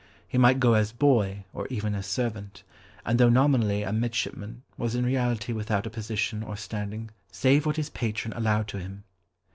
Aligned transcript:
He 0.27 0.39
might 0.39 0.59
go 0.59 0.73
as 0.73 0.91
"boy" 0.91 1.43
or 1.53 1.67
even 1.67 1.93
as 1.93 2.07
servant, 2.07 2.63
and 3.05 3.19
though 3.19 3.29
nominally 3.29 3.83
a 3.83 3.93
midshipman, 3.93 4.63
was 4.75 4.95
in 4.95 5.05
reality 5.05 5.53
without 5.53 5.85
a 5.85 5.91
position 5.91 6.41
or 6.41 6.57
standing 6.57 7.11
save 7.31 7.67
what 7.67 7.77
his 7.77 7.91
patron 7.91 8.33
allowed 8.33 8.67
to 8.69 8.79
him. 8.79 9.03